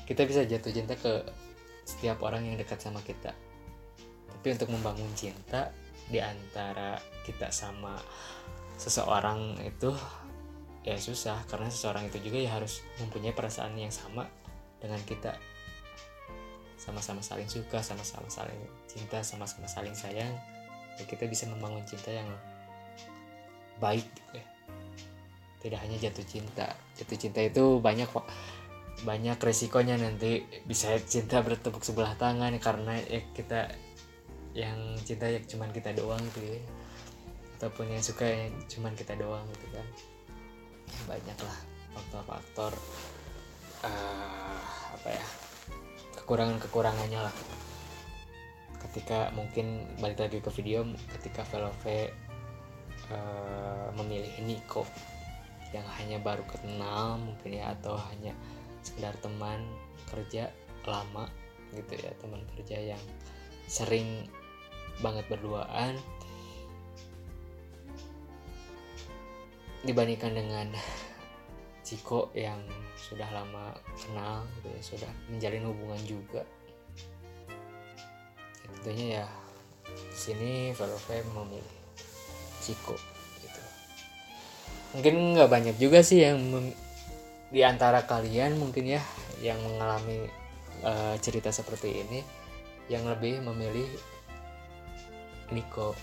Kita 0.08 0.24
bisa 0.24 0.48
jatuh 0.48 0.72
cinta 0.72 0.96
ke 0.96 1.28
setiap 1.84 2.24
orang 2.24 2.48
yang 2.48 2.56
dekat 2.56 2.80
sama 2.80 3.04
kita. 3.04 3.36
Tapi 4.32 4.48
untuk 4.56 4.72
membangun 4.72 5.12
cinta 5.20 5.68
di 6.08 6.24
antara 6.24 6.96
kita 7.28 7.52
sama 7.52 8.00
seseorang 8.80 9.60
itu 9.68 9.92
ya 10.88 10.96
susah. 10.96 11.44
Karena 11.52 11.68
seseorang 11.68 12.08
itu 12.08 12.24
juga 12.24 12.40
ya 12.40 12.56
harus 12.56 12.80
mempunyai 13.04 13.36
perasaan 13.36 13.76
yang 13.76 13.92
sama 13.92 14.32
dengan 14.80 15.04
kita 15.04 15.36
sama-sama 16.84 17.24
saling 17.24 17.48
suka 17.48 17.80
sama-sama 17.80 18.28
saling 18.28 18.60
cinta 18.92 19.24
sama-sama 19.24 19.64
saling 19.72 19.96
sayang. 19.96 20.36
Ya 21.00 21.04
kita 21.08 21.32
bisa 21.32 21.48
membangun 21.48 21.88
cinta 21.88 22.12
yang 22.12 22.28
baik 23.80 24.04
gitu 24.04 24.32
ya. 24.36 24.46
tidak 25.64 25.80
hanya 25.80 25.96
jatuh 25.96 26.28
cinta. 26.28 26.68
Jatuh 27.00 27.16
cinta 27.16 27.40
itu 27.40 27.80
banyak 27.80 28.12
banyak 29.08 29.40
resikonya 29.40 29.96
nanti. 29.96 30.44
Bisa 30.68 31.00
cinta 31.08 31.40
bertepuk 31.40 31.88
sebelah 31.88 32.20
tangan 32.20 32.52
karena 32.60 33.00
ya 33.08 33.24
kita 33.32 33.72
yang 34.52 35.00
cinta 35.08 35.32
ya 35.32 35.40
cuman 35.48 35.72
kita 35.72 35.96
doang 35.96 36.20
gitu 36.36 36.60
ya. 36.60 36.62
Ataupun 37.56 37.96
yang 37.96 38.04
suka 38.04 38.28
ya 38.28 38.52
cuman 38.68 38.92
kita 38.92 39.16
doang 39.16 39.48
gitu 39.56 39.72
kan. 39.72 39.88
Banyak 41.08 41.40
lah 41.48 41.58
faktor-faktor 41.96 42.76
uh, 43.88 44.60
apa 45.00 45.10
ya 45.16 45.43
kekurangan-kekurangannya 46.24 47.20
lah. 47.20 47.36
Ketika 48.80 49.36
mungkin 49.36 49.84
balik 50.00 50.24
lagi 50.24 50.40
ke 50.40 50.52
video 50.56 50.88
ketika 51.20 51.44
Velove 51.52 52.16
uh, 53.12 53.92
memilih 54.00 54.32
Niko 54.48 54.88
yang 55.76 55.84
hanya 56.00 56.22
baru 56.24 56.46
kenal 56.48 57.20
mungkin 57.20 57.60
ya 57.60 57.76
atau 57.76 58.00
hanya 58.14 58.32
sekedar 58.86 59.12
teman 59.20 59.68
kerja 60.08 60.48
lama 60.86 61.28
gitu 61.74 61.98
ya 61.98 62.12
teman 62.22 62.46
kerja 62.54 62.94
yang 62.94 63.04
sering 63.66 64.30
banget 65.02 65.26
berduaan 65.26 65.98
dibandingkan 69.84 70.38
dengan 70.38 70.68
Ciko 71.84 72.32
yang 72.32 72.64
sudah 72.96 73.28
lama 73.36 73.76
kenal 74.00 74.48
gitu 74.56 74.68
ya 74.72 74.82
sudah 74.82 75.12
menjalin 75.28 75.68
hubungan 75.68 76.02
juga. 76.08 76.42
Ya, 78.64 78.68
tentunya 78.80 79.06
ya 79.20 79.26
sini 80.16 80.72
Velove 80.72 81.18
memilih 81.36 81.78
Ciko 82.64 82.96
gitu. 83.44 83.62
Mungkin 84.96 85.36
nggak 85.36 85.52
banyak 85.52 85.76
juga 85.76 86.00
sih 86.00 86.24
yang 86.24 86.40
di 87.54 87.62
antara 87.62 88.08
kalian 88.08 88.58
mungkin 88.58 88.98
ya 88.98 89.04
yang 89.44 89.60
mengalami 89.62 90.26
uh, 90.88 91.20
cerita 91.20 91.52
seperti 91.52 92.02
ini 92.02 92.20
yang 92.88 93.04
lebih 93.06 93.44
memilih 93.44 93.88
Niko. 95.52 95.94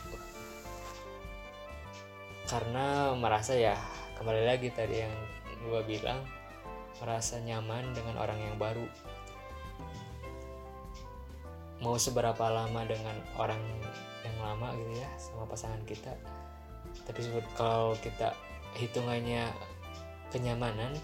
Karena 2.45 3.17
merasa 3.17 3.57
ya 3.57 3.75
kembali 4.21 4.43
lagi 4.45 4.69
tadi 4.69 5.01
yang 5.01 5.15
gue 5.65 5.81
bilang 5.85 6.25
merasa 7.01 7.41
nyaman 7.41 7.93
dengan 7.97 8.17
orang 8.21 8.39
yang 8.41 8.57
baru. 8.57 8.87
Mau 11.81 11.97
seberapa 11.97 12.45
lama 12.53 12.85
dengan 12.85 13.17
orang 13.41 13.61
yang 14.21 14.37
lama 14.45 14.77
gitu 14.77 15.01
ya 15.01 15.09
sama 15.17 15.49
pasangan 15.49 15.81
kita. 15.89 16.13
Tapi 17.09 17.21
kalau 17.57 17.97
kita 18.05 18.37
hitungannya 18.77 19.49
kenyamanan 20.31 20.95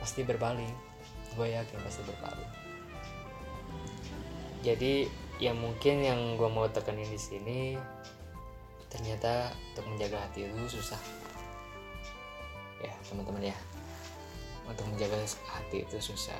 pasti 0.00 0.24
berpaling 0.24 0.72
gue 1.36 1.46
yakin 1.52 1.78
pasti 1.84 2.02
berpaling 2.08 2.52
jadi 4.60 5.08
yang 5.40 5.56
mungkin 5.56 6.04
yang 6.04 6.20
gue 6.36 6.48
mau 6.52 6.68
tekenin 6.68 7.08
di 7.08 7.20
sini 7.20 7.60
ternyata 8.92 9.52
untuk 9.72 9.86
menjaga 9.88 10.26
hati 10.26 10.44
itu 10.50 10.80
susah. 10.80 10.98
ya 10.98 11.29
teman-teman 13.10 13.50
ya. 13.50 13.58
Untuk 14.70 14.86
menjaga 14.86 15.18
hati 15.50 15.82
itu 15.82 15.98
susah. 15.98 16.38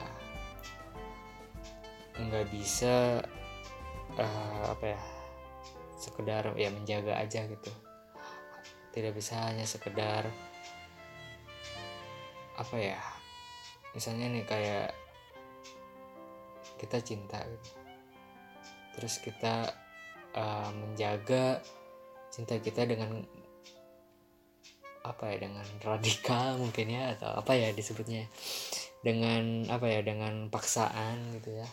Nggak 2.15 2.47
bisa 2.55 3.27
uh, 4.15 4.65
apa 4.71 4.95
ya 4.95 5.01
sekedar 5.99 6.55
ya 6.55 6.71
menjaga 6.71 7.19
aja 7.19 7.45
gitu. 7.51 7.73
Tidak 8.95 9.11
bisa 9.11 9.51
hanya 9.51 9.67
sekedar 9.67 10.31
apa 12.61 12.77
ya 12.77 13.01
misalnya 13.97 14.31
nih 14.31 14.45
kayak 14.45 14.93
kita 16.79 16.99
cinta 17.05 17.41
gitu. 17.45 17.71
Terus 18.97 19.15
kita 19.21 19.69
uh, 20.37 20.71
menjaga 20.73 21.61
cinta 22.31 22.57
kita 22.63 22.87
dengan 22.87 23.27
apa 25.01 25.33
ya 25.33 25.49
dengan 25.49 25.65
radikal 25.81 26.61
mungkin 26.61 26.93
ya 26.93 27.17
atau 27.17 27.41
apa 27.41 27.57
ya 27.57 27.73
disebutnya 27.73 28.29
dengan 29.01 29.65
apa 29.73 29.89
ya 29.89 30.01
dengan 30.05 30.53
paksaan 30.53 31.41
gitu 31.41 31.57
ya. 31.57 31.69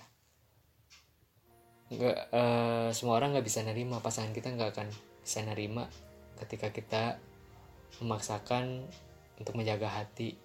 Nggak 1.91 2.17
uh, 2.31 2.87
semua 2.91 3.19
orang 3.19 3.35
nggak 3.35 3.47
bisa 3.47 3.63
nerima 3.63 3.99
pasangan 3.99 4.31
kita 4.31 4.51
nggak 4.55 4.71
akan 4.75 4.89
bisa 5.23 5.43
nerima 5.43 5.91
ketika 6.39 6.71
kita 6.71 7.03
memaksakan 7.99 8.87
untuk 9.39 9.53
menjaga 9.59 9.91
hati 9.91 10.39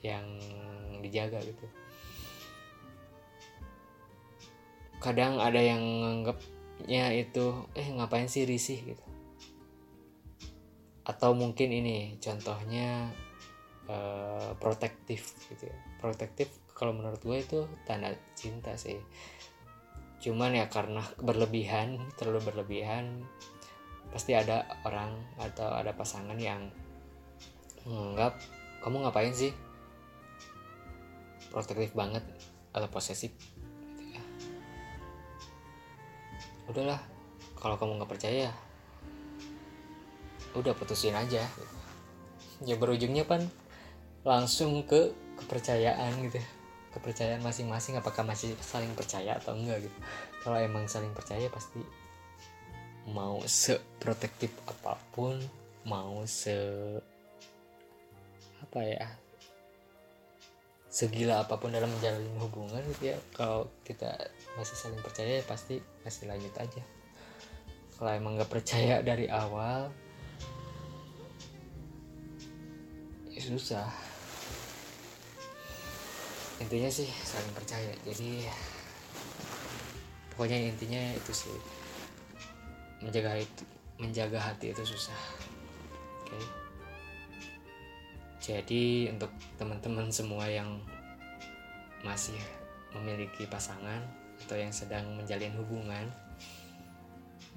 yang 0.00 0.24
dijaga 1.04 1.40
gitu. 1.44 1.66
Kadang 4.96 5.40
ada 5.44 5.60
yang 5.60 5.80
nganggapnya 5.80 7.12
itu 7.12 7.68
eh 7.76 7.88
ngapain 7.92 8.32
sih 8.32 8.48
risih? 8.48 8.80
gitu 8.80 9.15
atau 11.06 11.30
mungkin 11.38 11.70
ini 11.70 12.18
contohnya 12.18 13.14
uh, 13.86 14.50
protektif 14.58 15.38
gitu 15.46 15.70
ya. 15.70 15.78
Protektif 16.02 16.50
kalau 16.74 16.92
menurut 16.92 17.22
gue 17.22 17.38
itu 17.38 17.60
tanda 17.86 18.10
cinta 18.34 18.74
sih. 18.74 18.98
Cuman 20.18 20.58
ya 20.58 20.66
karena 20.66 21.06
berlebihan 21.22 22.02
terlalu 22.18 22.50
berlebihan 22.50 23.22
pasti 24.10 24.34
ada 24.34 24.66
orang 24.82 25.14
atau 25.38 25.70
ada 25.70 25.94
pasangan 25.94 26.36
yang 26.36 26.66
menganggap 27.86 28.34
kamu 28.82 29.06
ngapain 29.06 29.30
sih? 29.30 29.54
Protektif 31.54 31.94
banget 31.94 32.26
atau 32.74 32.90
posesif 32.90 33.32
udahlah 36.66 36.98
kalau 37.54 37.78
kamu 37.78 38.02
nggak 38.02 38.10
percaya 38.10 38.50
udah 40.56 40.72
putusin 40.72 41.14
aja. 41.14 41.44
Ya 42.64 42.74
berujungnya 42.80 43.28
kan 43.28 43.44
langsung 44.24 44.82
ke 44.88 45.12
kepercayaan 45.38 46.16
gitu. 46.26 46.40
Kepercayaan 46.96 47.44
masing-masing 47.44 48.00
apakah 48.00 48.24
masih 48.24 48.56
saling 48.64 48.90
percaya 48.96 49.36
atau 49.36 49.52
enggak 49.52 49.84
gitu. 49.84 49.98
Kalau 50.40 50.56
emang 50.56 50.88
saling 50.88 51.12
percaya 51.12 51.46
pasti 51.52 51.84
mau 53.06 53.38
seprotektif 53.46 54.50
apa 54.66 54.98
pun 55.14 55.38
mau 55.86 56.26
se 56.26 56.56
apa 58.58 58.82
ya 58.82 59.06
segila 60.90 61.44
apa 61.44 61.60
pun 61.60 61.70
dalam 61.70 61.92
menjalin 61.92 62.24
hubungan 62.40 62.80
gitu 62.96 63.12
ya. 63.12 63.18
Kalau 63.36 63.68
kita 63.84 64.16
masih 64.56 64.74
saling 64.80 64.98
percaya 65.04 65.38
ya 65.38 65.44
pasti 65.44 65.76
masih 66.02 66.24
lanjut 66.26 66.56
aja. 66.56 66.82
Kalau 68.00 68.10
emang 68.16 68.40
nggak 68.40 68.48
percaya 68.48 69.04
dari 69.04 69.28
awal 69.28 69.92
susah. 73.40 73.88
Intinya 76.60 76.88
sih 76.88 77.08
saling 77.08 77.52
percaya. 77.52 77.92
Jadi 78.04 78.48
pokoknya 80.32 80.72
intinya 80.72 81.02
itu 81.12 81.32
sih. 81.32 81.56
Menjaga 83.04 83.40
itu 83.40 83.62
menjaga 83.96 84.40
hati 84.40 84.72
itu 84.72 84.82
susah. 84.84 85.20
Oke. 86.26 86.36
Okay? 86.36 86.46
jadi 88.46 89.10
untuk 89.10 89.34
teman-teman 89.58 90.06
semua 90.06 90.46
yang 90.46 90.78
masih 92.06 92.38
memiliki 92.94 93.42
pasangan 93.50 93.98
atau 94.46 94.54
yang 94.54 94.70
sedang 94.70 95.02
menjalin 95.18 95.50
hubungan 95.58 96.06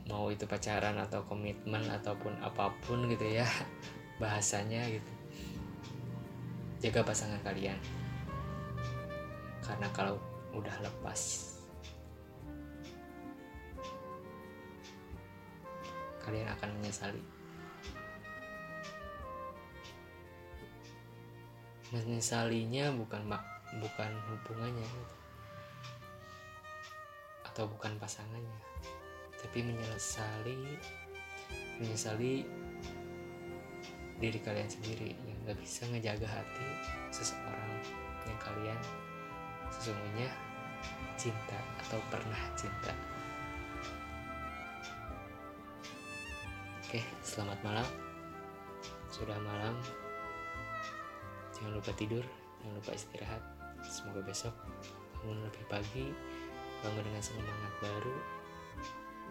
mau 0.10 0.34
itu 0.34 0.50
pacaran 0.50 0.98
atau 0.98 1.22
komitmen 1.30 1.86
ataupun 1.86 2.34
apa 2.42 2.74
pun 2.82 3.06
gitu 3.06 3.22
ya 3.22 3.46
bahasanya 4.18 4.82
gitu 4.90 5.19
jaga 6.80 7.04
pasangan 7.04 7.40
kalian. 7.44 7.78
Karena 9.64 9.88
kalau 9.94 10.18
udah 10.56 10.74
lepas 10.82 11.52
kalian 16.24 16.50
akan 16.50 16.70
menyesali. 16.80 17.24
Menyesalinya 21.90 22.94
bukan 22.94 23.22
mak 23.26 23.44
bukan 23.78 24.12
hubungannya 24.30 24.90
atau 27.46 27.70
bukan 27.70 27.98
pasangannya 28.02 28.60
tapi 29.40 29.62
menyesali 29.62 30.80
menyesali 31.78 32.44
diri 34.20 34.40
kalian 34.44 34.68
sendiri 34.68 35.16
yang 35.28 35.39
nggak 35.44 35.58
bisa 35.60 35.88
ngejaga 35.90 36.28
hati 36.28 36.70
seseorang 37.10 37.74
yang 38.28 38.40
kalian. 38.40 38.80
Sesungguhnya 39.70 40.30
cinta 41.20 41.60
atau 41.86 42.00
pernah 42.10 42.42
cinta. 42.56 42.94
Oke 46.86 47.06
selamat 47.22 47.60
malam. 47.62 47.88
Sudah 49.12 49.38
malam. 49.44 49.76
Jangan 51.54 51.76
lupa 51.76 51.92
tidur 51.94 52.24
jangan 52.60 52.76
lupa 52.80 52.92
istirahat. 52.96 53.44
Semoga 53.86 54.22
besok 54.24 54.54
bangun 55.20 55.44
lebih 55.44 55.64
pagi 55.68 56.08
bangun 56.80 57.04
dengan 57.04 57.24
semangat 57.24 57.74
baru 57.84 58.18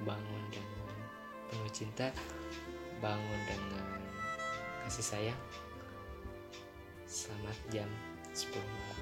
bangun 0.05 0.43
dengan 0.53 0.97
penuh 1.49 1.73
cinta 1.73 2.13
bangun 3.01 3.41
dengan 3.49 3.89
kasih 4.85 5.05
sayang 5.05 5.41
selamat 7.09 7.57
jam 7.73 7.89
10 8.37 8.53
malam 8.53 9.01